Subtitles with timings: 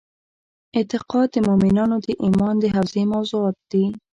[0.77, 3.85] اعتقاد د مومنانو د ایمان د حوزې موضوعات دي.